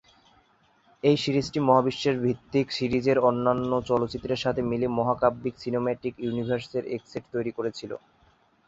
এই 1.03 1.17
সিরিজটি 1.17 1.59
মহাবিশ্বের 1.67 2.15
ভিত্তিক 2.19 2.67
সিরিজের 2.71 3.17
অন্যান্য 3.29 3.71
চলচ্চিত্রের 3.89 4.43
সাথে 4.45 4.61
মিলে 4.71 4.87
মহাকাব্যিক 4.97 5.55
সিনেম্যাটিক 5.57 6.13
ইউনিভার্সের 6.19 6.83
এক 6.95 7.01
সেট 7.05 7.23
তৈরি 7.33 7.51
করেছিল। 7.57 7.91